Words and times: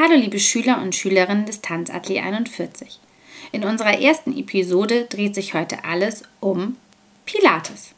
Hallo 0.00 0.14
liebe 0.14 0.38
Schüler 0.38 0.80
und 0.80 0.94
Schülerinnen 0.94 1.44
des 1.44 1.60
Tanzatelier 1.60 2.22
41. 2.22 3.00
In 3.50 3.64
unserer 3.64 4.00
ersten 4.00 4.32
Episode 4.38 5.06
dreht 5.06 5.34
sich 5.34 5.54
heute 5.54 5.82
alles 5.82 6.22
um 6.38 6.76
Pilates. 7.26 7.96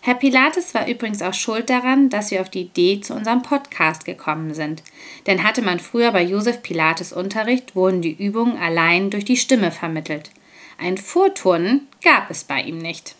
Herr 0.00 0.14
Pilates 0.14 0.72
war 0.72 0.88
übrigens 0.88 1.20
auch 1.20 1.34
schuld 1.34 1.68
daran, 1.68 2.08
dass 2.08 2.30
wir 2.30 2.40
auf 2.40 2.48
die 2.48 2.62
Idee 2.62 3.02
zu 3.02 3.12
unserem 3.12 3.42
Podcast 3.42 4.06
gekommen 4.06 4.54
sind. 4.54 4.82
Denn 5.26 5.44
hatte 5.44 5.60
man 5.60 5.80
früher 5.80 6.12
bei 6.12 6.22
Josef 6.22 6.62
Pilates 6.62 7.12
Unterricht, 7.12 7.76
wurden 7.76 8.00
die 8.00 8.16
Übungen 8.16 8.56
allein 8.56 9.10
durch 9.10 9.26
die 9.26 9.36
Stimme 9.36 9.70
vermittelt. 9.70 10.30
Ein 10.78 10.96
Vorturnen 10.96 11.88
gab 12.02 12.30
es 12.30 12.44
bei 12.44 12.62
ihm 12.62 12.78
nicht. 12.78 13.16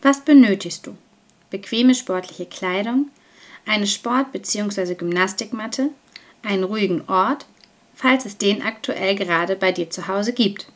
Was 0.00 0.24
benötigst 0.24 0.86
du? 0.86 0.96
Bequeme 1.50 1.94
sportliche 1.94 2.46
Kleidung, 2.46 3.10
eine 3.66 3.86
Sport- 3.86 4.32
bzw. 4.32 4.94
Gymnastikmatte, 4.94 5.90
einen 6.42 6.64
ruhigen 6.64 7.02
Ort, 7.08 7.46
falls 7.94 8.24
es 8.24 8.38
den 8.38 8.62
aktuell 8.62 9.14
gerade 9.14 9.56
bei 9.56 9.72
dir 9.72 9.90
zu 9.90 10.08
Hause 10.08 10.32
gibt. 10.32 10.68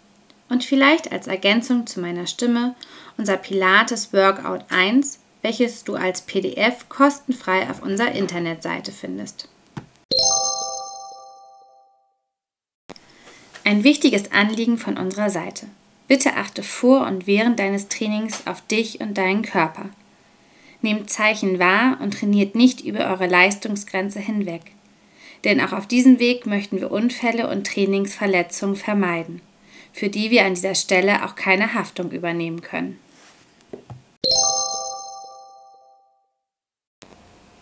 Und 0.49 0.65
vielleicht 0.65 1.11
als 1.11 1.27
Ergänzung 1.27 1.87
zu 1.87 2.01
meiner 2.01 2.27
Stimme 2.27 2.75
unser 3.17 3.37
Pilates 3.37 4.13
Workout 4.13 4.65
1, 4.69 5.21
welches 5.43 5.85
du 5.85 5.95
als 5.95 6.23
PDF 6.23 6.89
kostenfrei 6.89 7.69
auf 7.71 7.83
unserer 7.83 8.13
Internetseite 8.13 8.93
findest. 8.93 9.49
Ein 13.65 13.83
wichtiges 13.83 14.33
Anliegen 14.33 14.77
von 14.77 14.99
unserer 14.99 15.31
Seite. 15.31 15.67
Bitte 16.07 16.37
achte 16.37 16.63
vor 16.63 17.07
und 17.07 17.27
während 17.27 17.59
deines 17.59 17.89
Trainings 17.89 18.47
auf 18.47 18.61
dich 18.67 19.01
und 19.01 19.17
deinen 19.17 19.43
Körper. 19.43 19.89
Nehmt 20.85 21.09
Zeichen 21.09 21.59
wahr 21.59 21.97
und 22.03 22.13
trainiert 22.13 22.55
nicht 22.55 22.83
über 22.83 23.07
eure 23.07 23.27
Leistungsgrenze 23.27 24.21
hinweg. 24.21 24.61
Denn 25.43 25.63
auch 25.63 25.73
auf 25.73 25.87
diesem 25.87 26.19
Weg 26.19 26.45
möchten 26.45 26.79
wir 26.79 26.91
Unfälle 26.91 27.49
und 27.49 27.67
Trainingsverletzungen 27.67 28.77
vermeiden, 28.77 29.41
für 29.95 30.11
die 30.11 30.31
wir 30.31 30.45
an 30.45 30.53
dieser 30.53 30.75
Stelle 30.75 31.25
auch 31.25 31.37
keine 31.37 31.73
Haftung 31.73 32.11
übernehmen 32.11 32.61
können. 32.61 33.01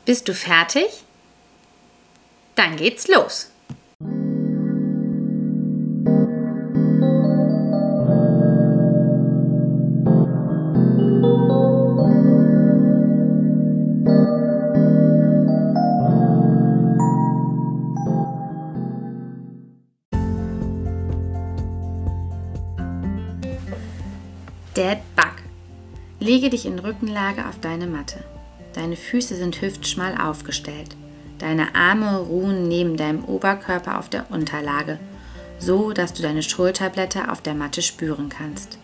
Bist 0.05 0.27
du 0.27 0.35
fertig? 0.35 1.05
Dann 2.57 2.75
geht's 2.75 3.07
los. 3.07 3.52
Lege 26.33 26.49
dich 26.49 26.65
in 26.65 26.79
Rückenlage 26.79 27.47
auf 27.47 27.61
deine 27.61 27.87
Matte. 27.87 28.25
Deine 28.73 28.97
Füße 28.97 29.37
sind 29.37 29.61
hüftschmal 29.61 30.17
aufgestellt. 30.17 30.97
Deine 31.39 31.75
Arme 31.75 32.21
ruhen 32.21 32.69
neben 32.69 32.97
deinem 32.97 33.23
Oberkörper 33.27 33.99
auf 33.99 34.09
der 34.09 34.31
Unterlage, 34.31 34.99
so 35.59 35.93
dass 35.93 36.15
du 36.15 36.23
deine 36.23 36.43
Schulterblätter 36.43 37.31
auf 37.31 37.43
der 37.43 37.53
Matte 37.53 37.83
spüren 37.83 38.31
kannst. 38.31 38.79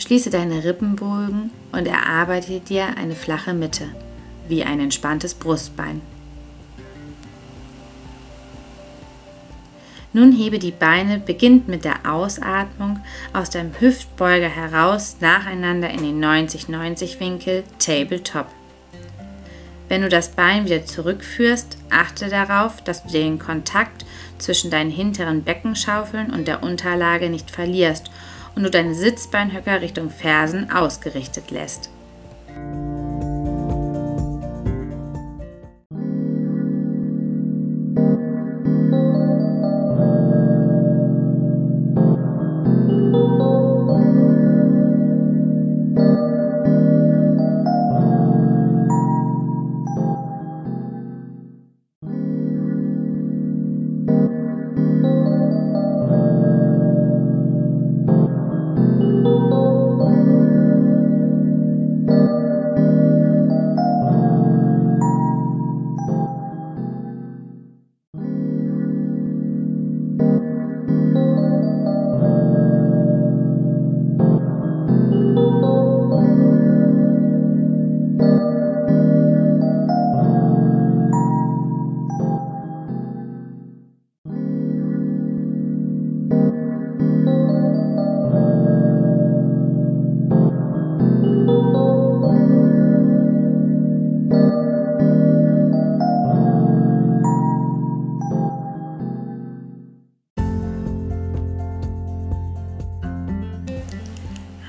Schließe 0.00 0.30
deine 0.30 0.64
Rippenbogen 0.64 1.52
und 1.70 1.86
erarbeite 1.86 2.58
dir 2.58 2.96
eine 2.96 3.14
flache 3.14 3.54
Mitte, 3.54 3.86
wie 4.48 4.64
ein 4.64 4.80
entspanntes 4.80 5.34
Brustbein. 5.34 6.00
Nun 10.16 10.32
hebe 10.32 10.58
die 10.58 10.70
Beine, 10.70 11.18
beginnt 11.18 11.68
mit 11.68 11.84
der 11.84 12.10
Ausatmung 12.10 13.00
aus 13.34 13.50
deinem 13.50 13.78
Hüftbeuger 13.78 14.48
heraus 14.48 15.18
nacheinander 15.20 15.90
in 15.90 16.02
den 16.02 16.24
90-90 16.24 17.20
Winkel 17.20 17.64
Tabletop. 17.78 18.46
Wenn 19.90 20.00
du 20.00 20.08
das 20.08 20.30
Bein 20.30 20.64
wieder 20.64 20.86
zurückführst, 20.86 21.76
achte 21.90 22.30
darauf, 22.30 22.82
dass 22.82 23.02
du 23.02 23.10
den 23.10 23.38
Kontakt 23.38 24.06
zwischen 24.38 24.70
deinen 24.70 24.90
hinteren 24.90 25.42
Beckenschaufeln 25.42 26.32
und 26.32 26.48
der 26.48 26.62
Unterlage 26.62 27.28
nicht 27.28 27.50
verlierst 27.50 28.10
und 28.54 28.62
du 28.62 28.70
deine 28.70 28.94
Sitzbeinhöcker 28.94 29.82
Richtung 29.82 30.08
Fersen 30.08 30.70
ausgerichtet 30.70 31.50
lässt. 31.50 31.90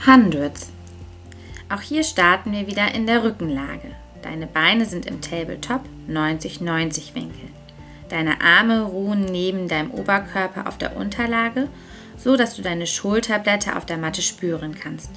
Hundreds. 0.08 0.72
Auch 1.68 1.82
hier 1.82 2.02
starten 2.02 2.54
wir 2.54 2.66
wieder 2.66 2.96
in 2.96 3.06
der 3.08 3.26
Rückenlage. 3.26 3.94
Deine 4.22 4.48
Beine 4.48 4.86
sind 4.86 5.06
im 5.06 5.20
Tabletop 5.20 5.82
90-90 6.10 7.14
Winkel. 7.14 7.50
Deine 8.08 8.40
Arme 8.40 8.84
ruhen 8.84 9.26
neben 9.26 9.68
deinem 9.68 9.92
Oberkörper 9.92 10.66
auf 10.66 10.78
der 10.78 10.96
Unterlage, 10.96 11.68
so 12.16 12.38
dass 12.38 12.56
du 12.56 12.62
deine 12.62 12.88
Schulterblätter 12.88 13.76
auf 13.76 13.86
der 13.86 13.98
Matte 13.98 14.22
spüren 14.22 14.76
kannst. 14.76 15.12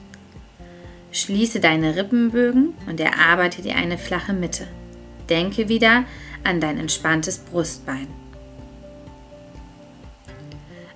Schließe 1.13 1.61
deine 1.61 1.95
Rippenbögen 1.95 2.75
und 2.89 2.99
erarbeite 2.99 3.63
dir 3.63 3.77
eine 3.77 3.97
flache 3.97 4.33
Mitte. 4.33 4.67
Denke 5.29 5.69
wieder 5.69 6.03
an 6.43 6.61
dein 6.61 6.79
entspanntes 6.79 7.39
Brustbein. 7.39 8.09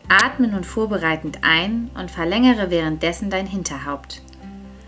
Atme 0.08 0.48
nun 0.48 0.64
vorbereitend 0.64 1.38
ein 1.42 1.90
und 1.98 2.10
verlängere 2.10 2.70
währenddessen 2.70 3.30
dein 3.30 3.46
Hinterhaupt. 3.46 4.22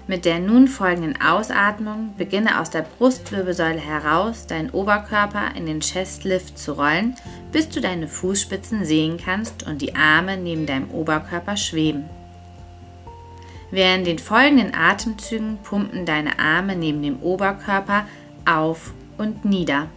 Mit 0.08 0.24
der 0.24 0.38
nun 0.38 0.68
folgenden 0.68 1.20
Ausatmung 1.20 2.14
beginne 2.16 2.60
aus 2.60 2.70
der 2.70 2.82
Brustwirbelsäule 2.82 3.80
heraus 3.80 4.46
deinen 4.46 4.70
Oberkörper 4.70 5.56
in 5.56 5.66
den 5.66 5.80
Chestlift 5.80 6.58
zu 6.58 6.74
rollen, 6.74 7.16
bis 7.50 7.68
du 7.68 7.80
deine 7.80 8.06
Fußspitzen 8.06 8.84
sehen 8.84 9.16
kannst 9.16 9.66
und 9.66 9.82
die 9.82 9.96
Arme 9.96 10.36
neben 10.36 10.64
deinem 10.64 10.90
Oberkörper 10.90 11.56
schweben. 11.56 12.04
Während 13.72 14.06
den 14.06 14.20
folgenden 14.20 14.74
Atemzügen 14.74 15.58
pumpen 15.64 16.06
deine 16.06 16.38
Arme 16.38 16.76
neben 16.76 17.02
dem 17.02 17.20
Oberkörper 17.20 18.06
auf 18.44 18.92
und 19.18 19.44
nieder. 19.44 19.88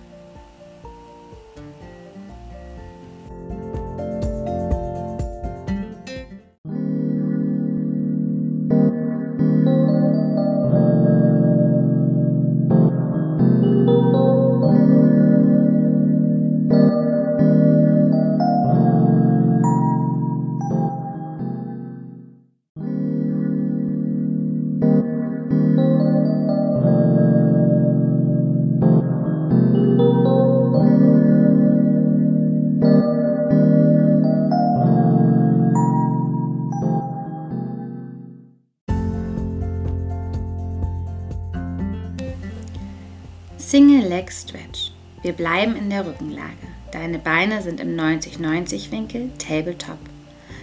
Single 43.69 44.09
Leg 44.09 44.31
Stretch. 44.31 44.89
Wir 45.21 45.33
bleiben 45.33 45.75
in 45.75 45.91
der 45.91 46.03
Rückenlage. 46.03 46.49
Deine 46.91 47.19
Beine 47.19 47.61
sind 47.61 47.79
im 47.79 47.95
90-90 47.95 48.89
Winkel, 48.89 49.29
Tabletop. 49.37 49.99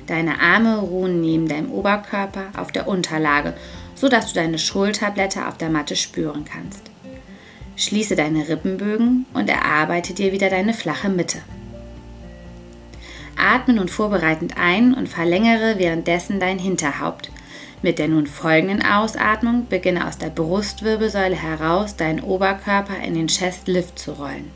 Deine 0.08 0.40
Arme 0.40 0.78
ruhen 0.78 1.20
neben 1.20 1.46
deinem 1.46 1.70
Oberkörper 1.70 2.46
auf 2.56 2.72
der 2.72 2.88
Unterlage, 2.88 3.54
sodass 3.94 4.32
du 4.32 4.34
deine 4.34 4.58
Schulterblätter 4.58 5.46
auf 5.46 5.56
der 5.56 5.70
Matte 5.70 5.94
spüren 5.94 6.44
kannst. 6.44 6.90
Schließe 7.76 8.16
deine 8.16 8.48
Rippenbögen 8.48 9.26
und 9.34 9.48
erarbeite 9.48 10.12
dir 10.12 10.32
wieder 10.32 10.50
deine 10.50 10.74
flache 10.74 11.08
Mitte. 11.08 11.38
Atme 13.36 13.74
nun 13.74 13.88
vorbereitend 13.88 14.58
ein 14.58 14.94
und 14.94 15.08
verlängere 15.08 15.78
währenddessen 15.78 16.40
dein 16.40 16.58
Hinterhaupt. 16.58 17.30
Mit 17.82 17.98
der 17.98 18.08
nun 18.08 18.26
folgenden 18.26 18.82
Ausatmung 18.84 19.66
beginne 19.68 20.06
aus 20.08 20.18
der 20.18 20.30
Brustwirbelsäule 20.30 21.36
heraus 21.36 21.96
deinen 21.96 22.20
Oberkörper 22.20 22.98
in 23.04 23.14
den 23.14 23.28
Chest 23.28 23.68
Lift 23.68 23.98
zu 23.98 24.12
rollen. 24.12 24.50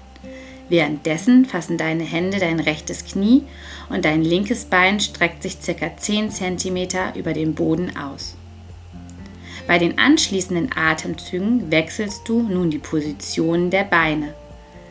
Währenddessen 0.69 1.47
fassen 1.47 1.77
deine 1.77 2.05
Hände 2.05 2.39
dein 2.39 2.61
rechtes 2.61 3.05
Knie 3.05 3.43
und 3.89 4.05
dein 4.05 4.23
linkes 4.23 4.65
Bein 4.65 5.01
streckt 5.01 5.43
sich 5.43 5.59
ca. 5.61 5.97
10 5.97 6.31
cm 6.31 6.89
über 7.17 7.33
den 7.33 7.55
Boden 7.55 7.97
aus. 7.97 8.37
Bei 9.67 9.79
den 9.79 9.99
anschließenden 9.99 10.71
Atemzügen 10.75 11.71
wechselst 11.71 12.29
du 12.29 12.43
nun 12.43 12.71
die 12.71 12.79
Position 12.79 13.71
der 13.71 13.85
Beine. 13.85 14.35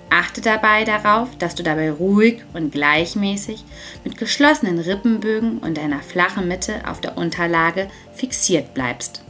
Achte 0.10 0.42
dabei 0.42 0.86
darauf, 0.86 1.30
dass 1.38 1.56
du 1.56 1.64
dabei 1.64 1.92
ruhig 1.92 2.44
und 2.54 2.72
gleichmäßig 2.72 3.64
mit 4.04 4.18
geschlossenen 4.18 4.80
Rippenbögen 4.80 5.60
und 5.60 5.78
einer 5.78 6.00
flachen 6.00 6.48
Mitte 6.48 6.82
auf 6.88 7.00
der 7.00 7.18
Unterlage 7.18 7.88
fixiert 8.14 8.74
bleibst. 8.74 9.24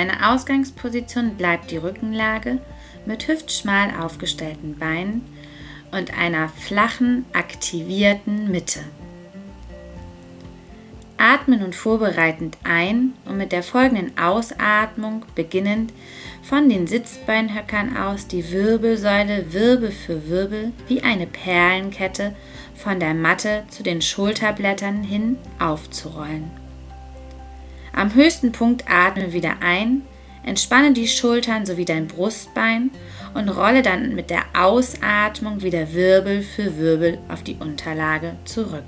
Deine 0.00 0.32
Ausgangsposition 0.32 1.34
bleibt 1.34 1.70
die 1.70 1.76
Rückenlage 1.76 2.56
mit 3.04 3.28
hüftschmal 3.28 3.90
aufgestellten 4.00 4.78
Beinen 4.78 5.26
und 5.92 6.16
einer 6.18 6.48
flachen, 6.48 7.26
aktivierten 7.34 8.50
Mitte. 8.50 8.80
Atme 11.18 11.58
nun 11.58 11.74
vorbereitend 11.74 12.56
ein 12.64 13.12
und 13.26 13.36
mit 13.36 13.52
der 13.52 13.62
folgenden 13.62 14.16
Ausatmung 14.16 15.26
beginnend 15.34 15.92
von 16.42 16.70
den 16.70 16.86
Sitzbeinhöckern 16.86 17.98
aus 17.98 18.26
die 18.26 18.50
Wirbelsäule 18.50 19.52
Wirbel 19.52 19.90
für 19.90 20.30
Wirbel 20.30 20.72
wie 20.88 21.02
eine 21.02 21.26
Perlenkette 21.26 22.34
von 22.74 23.00
der 23.00 23.12
Matte 23.12 23.64
zu 23.68 23.82
den 23.82 24.00
Schulterblättern 24.00 25.02
hin 25.02 25.36
aufzurollen. 25.58 26.59
Am 27.92 28.14
höchsten 28.14 28.52
Punkt 28.52 28.84
atme 28.88 29.32
wieder 29.32 29.56
ein, 29.60 30.02
entspanne 30.44 30.92
die 30.92 31.08
Schultern 31.08 31.66
sowie 31.66 31.84
dein 31.84 32.06
Brustbein 32.06 32.90
und 33.34 33.48
rolle 33.48 33.82
dann 33.82 34.14
mit 34.14 34.30
der 34.30 34.44
Ausatmung 34.54 35.62
wieder 35.62 35.92
Wirbel 35.92 36.42
für 36.42 36.78
Wirbel 36.78 37.18
auf 37.28 37.42
die 37.42 37.56
Unterlage 37.56 38.36
zurück. 38.44 38.84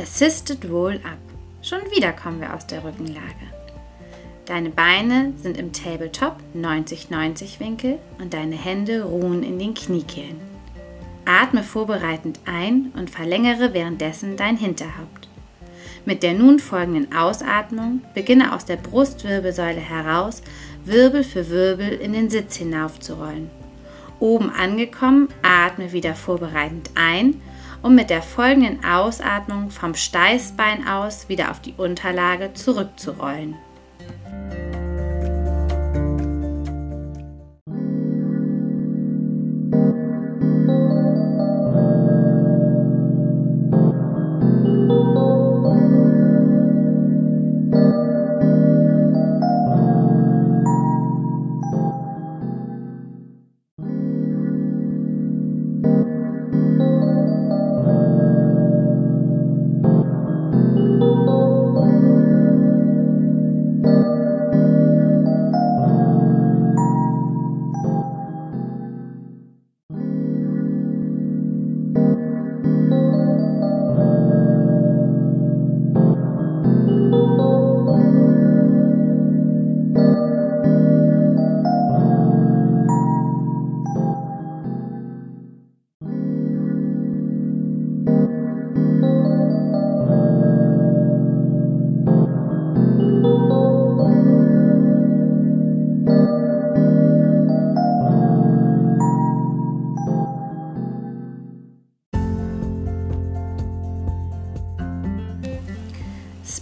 Assisted 0.00 0.64
Roll-Up. 0.64 1.18
Schon 1.60 1.80
wieder 1.94 2.12
kommen 2.12 2.40
wir 2.40 2.54
aus 2.54 2.66
der 2.66 2.82
Rückenlage. 2.82 3.20
Deine 4.46 4.70
Beine 4.70 5.34
sind 5.42 5.58
im 5.58 5.74
Tabletop 5.74 6.36
90-90 6.56 7.60
Winkel 7.60 7.98
und 8.18 8.32
deine 8.32 8.56
Hände 8.56 9.02
ruhen 9.02 9.42
in 9.42 9.58
den 9.58 9.74
Kniekehlen. 9.74 10.40
Atme 11.26 11.62
vorbereitend 11.62 12.40
ein 12.46 12.92
und 12.96 13.10
verlängere 13.10 13.74
währenddessen 13.74 14.38
dein 14.38 14.56
Hinterhaupt. 14.56 15.28
Mit 16.06 16.22
der 16.22 16.32
nun 16.32 16.60
folgenden 16.60 17.14
Ausatmung 17.14 18.00
beginne 18.14 18.54
aus 18.54 18.64
der 18.64 18.76
Brustwirbelsäule 18.76 19.80
heraus 19.80 20.40
Wirbel 20.82 21.24
für 21.24 21.50
Wirbel 21.50 21.90
in 21.90 22.14
den 22.14 22.30
Sitz 22.30 22.56
hinaufzurollen. 22.56 23.50
Oben 24.18 24.48
angekommen, 24.48 25.28
atme 25.42 25.92
wieder 25.92 26.14
vorbereitend 26.14 26.90
ein 26.94 27.42
um 27.82 27.94
mit 27.94 28.10
der 28.10 28.22
folgenden 28.22 28.84
Ausatmung 28.84 29.70
vom 29.70 29.94
Steißbein 29.94 30.86
aus 30.86 31.28
wieder 31.28 31.50
auf 31.50 31.60
die 31.60 31.74
Unterlage 31.76 32.52
zurückzurollen. 32.54 33.56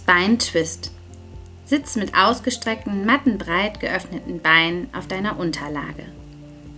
Spine 0.09 0.39
Twist. 0.39 0.91
Sitz 1.65 1.95
mit 1.95 2.15
ausgestreckten, 2.15 3.05
mattenbreit 3.05 3.79
geöffneten 3.79 4.41
Beinen 4.41 4.87
auf 4.91 5.05
deiner 5.05 5.37
Unterlage. 5.37 6.03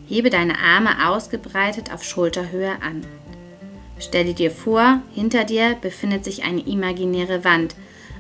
Hebe 0.05 0.29
deine 0.29 0.59
Arme 0.59 1.07
ausgebreitet 1.07 1.93
auf 1.93 2.03
Schulterhöhe 2.03 2.73
an. 2.81 3.05
Stelle 3.99 4.33
dir 4.33 4.51
vor, 4.51 5.01
hinter 5.13 5.45
dir 5.45 5.77
befindet 5.79 6.25
sich 6.25 6.43
eine 6.43 6.59
imaginäre 6.59 7.45
Wand, 7.45 7.75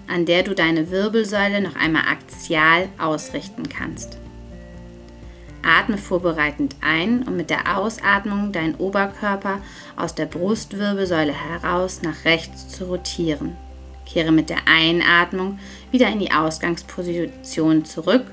an 0.07 0.25
der 0.25 0.43
du 0.43 0.55
deine 0.55 0.91
Wirbelsäule 0.91 1.59
noch 1.59 1.75
einmal 1.75 2.03
axial 2.09 2.87
ausrichten 2.97 3.67
kannst. 3.67 4.17
Atme 5.61 5.97
vorbereitend 5.97 6.77
ein, 6.79 7.27
um 7.27 7.35
mit 7.35 7.49
der 7.49 7.77
Ausatmung 7.77 8.53
deinen 8.53 8.75
Oberkörper 8.75 9.59
aus 9.97 10.15
der 10.15 10.25
Brustwirbelsäule 10.25 11.33
heraus 11.33 12.01
nach 12.01 12.23
rechts 12.23 12.69
zu 12.69 12.85
rotieren. 12.85 13.57
Kehre 14.11 14.31
mit 14.31 14.49
der 14.49 14.67
Einatmung 14.67 15.59
wieder 15.91 16.09
in 16.09 16.19
die 16.19 16.31
Ausgangsposition 16.31 17.85
zurück, 17.85 18.25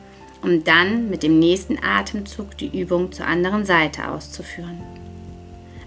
um 0.43 0.65
dann 0.65 1.09
mit 1.11 1.23
dem 1.23 1.39
nächsten 1.39 1.79
Atemzug 1.83 2.57
die 2.59 2.81
Übung 2.81 3.13
zur 3.13 3.27
anderen 3.27 3.65
Seite 3.65 4.09
auszuführen. 4.09 4.81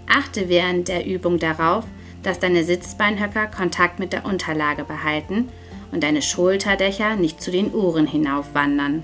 Achte 0.08 0.48
während 0.48 0.88
der 0.88 1.06
Übung 1.06 1.38
darauf, 1.38 1.84
dass 2.22 2.38
deine 2.38 2.64
Sitzbeinhöcker 2.64 3.46
Kontakt 3.46 3.98
mit 3.98 4.12
der 4.12 4.24
Unterlage 4.24 4.84
behalten 4.84 5.48
und 5.90 6.02
deine 6.02 6.22
Schulterdächer 6.22 7.16
nicht 7.16 7.42
zu 7.42 7.50
den 7.50 7.72
Ohren 7.72 8.06
hinaufwandern. 8.06 9.02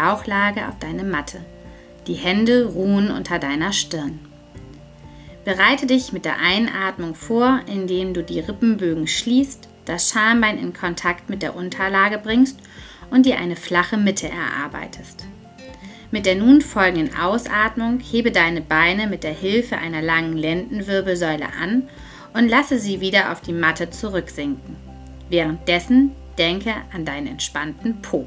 Bauchlage 0.00 0.66
auf 0.66 0.78
deine 0.78 1.04
Matte. 1.04 1.40
Die 2.06 2.14
Hände 2.14 2.64
ruhen 2.64 3.10
unter 3.10 3.38
deiner 3.38 3.74
Stirn. 3.74 4.18
Bereite 5.44 5.86
dich 5.86 6.12
mit 6.12 6.24
der 6.24 6.38
Einatmung 6.38 7.14
vor, 7.14 7.60
indem 7.66 8.14
du 8.14 8.22
die 8.22 8.40
Rippenbögen 8.40 9.06
schließt, 9.06 9.68
das 9.84 10.10
Schambein 10.10 10.58
in 10.58 10.72
Kontakt 10.72 11.28
mit 11.28 11.42
der 11.42 11.54
Unterlage 11.54 12.16
bringst 12.16 12.58
und 13.10 13.26
dir 13.26 13.38
eine 13.38 13.56
flache 13.56 13.98
Mitte 13.98 14.28
erarbeitest. 14.28 15.26
Mit 16.10 16.24
der 16.24 16.34
nun 16.34 16.62
folgenden 16.62 17.14
Ausatmung 17.16 18.00
hebe 18.00 18.32
deine 18.32 18.62
Beine 18.62 19.06
mit 19.06 19.22
der 19.22 19.34
Hilfe 19.34 19.76
einer 19.76 20.00
langen 20.00 20.36
Lendenwirbelsäule 20.36 21.46
an 21.60 21.88
und 22.32 22.48
lasse 22.48 22.78
sie 22.78 23.02
wieder 23.02 23.32
auf 23.32 23.42
die 23.42 23.52
Matte 23.52 23.90
zurücksinken. 23.90 24.76
Währenddessen 25.28 26.12
denke 26.38 26.72
an 26.94 27.04
deinen 27.04 27.26
entspannten 27.26 28.00
Po. 28.00 28.26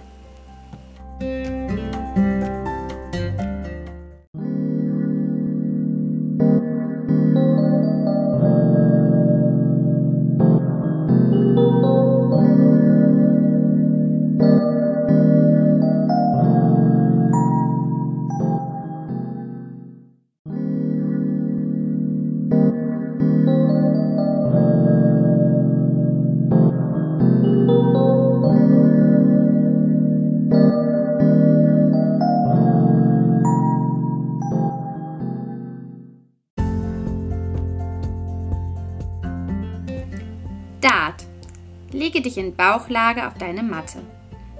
Bauchlage 42.55 43.27
auf 43.27 43.37
deine 43.37 43.63
Matte. 43.63 43.99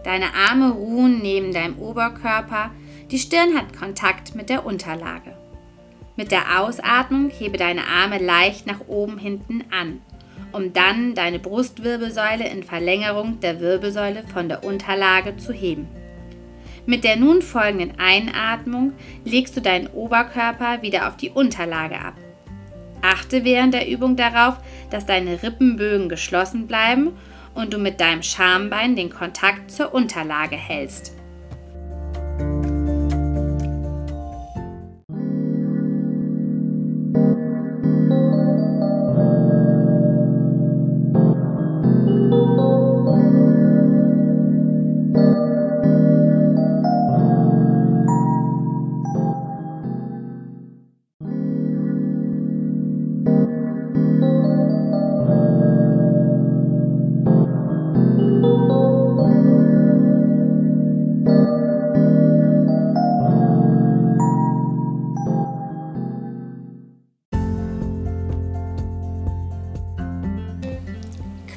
Deine 0.03 0.33
Arme 0.33 0.71
ruhen 0.71 1.21
neben 1.21 1.53
deinem 1.53 1.77
Oberkörper, 1.77 2.71
die 3.11 3.19
Stirn 3.19 3.55
hat 3.55 3.77
Kontakt 3.77 4.35
mit 4.35 4.49
der 4.49 4.65
Unterlage. 4.65 5.37
Mit 6.15 6.31
der 6.31 6.59
Ausatmung 6.59 7.29
hebe 7.29 7.57
deine 7.57 7.87
Arme 7.87 8.19
leicht 8.19 8.67
nach 8.67 8.81
oben 8.87 9.17
hinten 9.17 9.63
an, 9.71 10.01
um 10.51 10.73
dann 10.73 11.15
deine 11.15 11.39
Brustwirbelsäule 11.39 12.47
in 12.47 12.63
Verlängerung 12.63 13.39
der 13.39 13.59
Wirbelsäule 13.59 14.23
von 14.31 14.49
der 14.49 14.63
Unterlage 14.63 15.37
zu 15.37 15.53
heben. 15.53 15.87
Mit 16.85 17.03
der 17.03 17.15
nun 17.15 17.41
folgenden 17.41 17.97
Einatmung 17.97 18.93
legst 19.23 19.55
du 19.55 19.61
deinen 19.61 19.87
Oberkörper 19.87 20.81
wieder 20.81 21.07
auf 21.07 21.17
die 21.17 21.29
Unterlage 21.29 21.99
ab. 21.99 22.15
Achte 23.01 23.43
während 23.43 23.73
der 23.73 23.89
Übung 23.89 24.15
darauf, 24.15 24.57
dass 24.89 25.05
deine 25.05 25.41
Rippenbögen 25.41 26.09
geschlossen 26.09 26.67
bleiben 26.67 27.13
und 27.55 27.73
du 27.73 27.77
mit 27.77 27.99
deinem 27.99 28.23
Schambein 28.23 28.95
den 28.95 29.09
Kontakt 29.09 29.71
zur 29.71 29.93
Unterlage 29.93 30.55
hältst. 30.55 31.13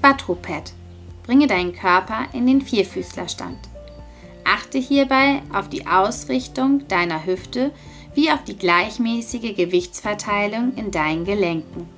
Quadruped. 0.06 0.72
Bringe 1.24 1.48
deinen 1.48 1.74
Körper 1.74 2.26
in 2.32 2.46
den 2.46 2.60
Vierfüßlerstand. 2.62 3.58
Achte 4.44 4.78
hierbei 4.78 5.42
auf 5.52 5.68
die 5.68 5.84
Ausrichtung 5.88 6.86
deiner 6.86 7.26
Hüfte 7.26 7.72
wie 8.14 8.30
auf 8.30 8.44
die 8.44 8.56
gleichmäßige 8.56 9.56
Gewichtsverteilung 9.56 10.74
in 10.76 10.92
deinen 10.92 11.24
Gelenken. 11.24 11.88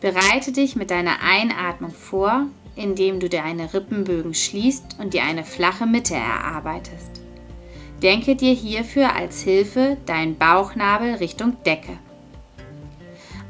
Bereite 0.00 0.52
dich 0.52 0.74
mit 0.74 0.90
deiner 0.90 1.20
Einatmung 1.20 1.90
vor, 1.90 2.46
indem 2.76 3.20
du 3.20 3.28
deine 3.28 3.74
Rippenbögen 3.74 4.32
schließt 4.32 4.96
und 4.98 5.12
dir 5.12 5.24
eine 5.24 5.44
flache 5.44 5.84
Mitte 5.84 6.14
erarbeitest. 6.14 7.20
Denke 8.02 8.36
dir 8.36 8.54
hierfür 8.54 9.14
als 9.14 9.42
Hilfe 9.42 9.98
deinen 10.06 10.38
Bauchnabel 10.38 11.16
Richtung 11.16 11.62
Decke. 11.66 11.98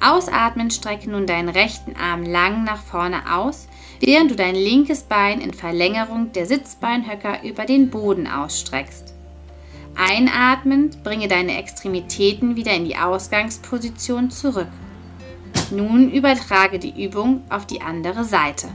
Ausatmen 0.03 0.71
strecke 0.71 1.09
nun 1.09 1.27
deinen 1.27 1.49
rechten 1.49 1.95
Arm 1.97 2.25
lang 2.25 2.65
nach 2.65 2.83
vorne 2.83 3.23
aus, 3.33 3.69
während 4.01 4.33
du 4.33 4.37
dein 4.37 4.57
linkes 4.57 5.05
Bein 5.05 5.41
in 5.41 5.55
Verlängerung 5.55 6.33
der 6.33 6.47
Sitzbeinhöcker 6.47 7.45
über 7.45 7.67
den 7.67 7.89
Boden 7.89 8.27
ausstreckst. 8.27 9.15
Einatmend 9.95 11.05
bringe 11.05 11.29
deine 11.29 11.57
Extremitäten 11.59 12.57
wieder 12.57 12.73
in 12.73 12.85
die 12.85 12.97
Ausgangsposition 12.97 14.31
zurück. 14.31 14.71
Nun 15.71 16.11
übertrage 16.11 16.79
die 16.79 17.05
Übung 17.05 17.43
auf 17.49 17.67
die 17.67 17.83
andere 17.83 18.25
Seite. 18.25 18.69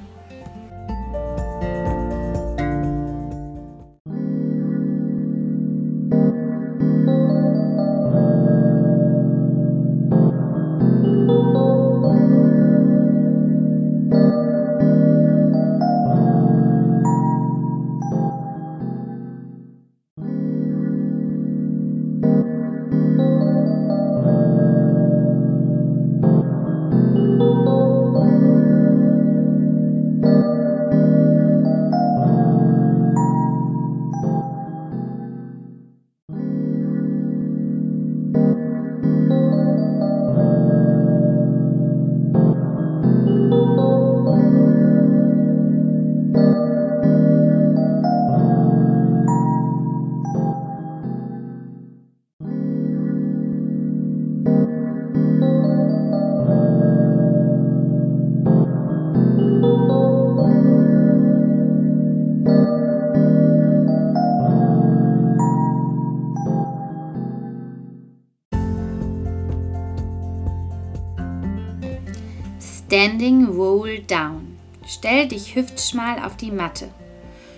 Standing 72.88 73.48
Roll 73.48 74.00
Down. 74.00 74.58
Stell 74.88 75.28
dich 75.28 75.56
hüftschmal 75.56 76.24
auf 76.24 76.38
die 76.38 76.52
Matte. 76.52 76.88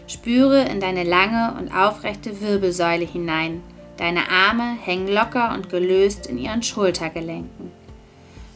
Spüre 0.08 0.64
in 0.64 0.80
deine 0.80 1.04
lange 1.04 1.54
und 1.60 1.72
aufrechte 1.72 2.42
Wirbelsäule 2.42 3.06
hinein. 3.06 3.62
Deine 3.98 4.28
Arme 4.32 4.76
hängen 4.84 5.08
locker 5.08 5.54
und 5.54 5.70
gelöst 5.70 6.26
in 6.26 6.40
ihren 6.40 6.64
Schultergelenken. 6.64 7.72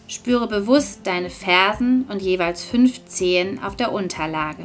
Spüre 0.07 0.47
bewusst 0.47 1.01
deine 1.03 1.29
Fersen 1.29 2.05
und 2.09 2.23
jeweils 2.23 2.65
fünf 2.65 3.05
Zehen 3.05 3.61
auf 3.61 3.75
der 3.75 3.91
Unterlage. 3.91 4.63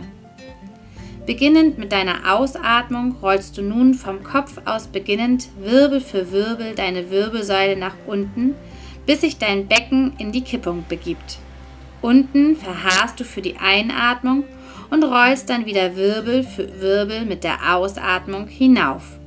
Beginnend 1.26 1.76
mit 1.76 1.92
deiner 1.92 2.34
Ausatmung 2.34 3.16
rollst 3.20 3.58
du 3.58 3.60
nun 3.60 3.92
vom 3.92 4.22
Kopf 4.22 4.62
aus 4.64 4.86
beginnend 4.86 5.48
Wirbel 5.60 6.00
für 6.00 6.32
Wirbel 6.32 6.74
deine 6.74 7.10
Wirbelsäule 7.10 7.76
nach 7.76 7.96
unten, 8.06 8.54
bis 9.04 9.20
sich 9.20 9.36
dein 9.36 9.66
Becken 9.66 10.14
in 10.16 10.32
die 10.32 10.42
Kippung 10.42 10.86
begibt. 10.88 11.40
Unten 12.00 12.56
verharrst 12.56 13.18
du 13.18 13.24
für 13.24 13.42
die 13.42 13.56
Einatmung 13.56 14.44
und 14.90 15.02
rollst 15.04 15.50
dann 15.50 15.66
wieder 15.66 15.96
Wirbel 15.96 16.44
für 16.44 16.80
Wirbel 16.80 17.24
mit 17.24 17.44
der 17.44 17.74
Ausatmung 17.74 18.46
hinauf. 18.46 19.18